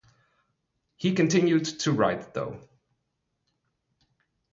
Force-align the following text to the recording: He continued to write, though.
He 0.95 1.13
continued 1.13 1.65
to 1.81 1.91
write, 1.91 2.33
though. 2.33 2.59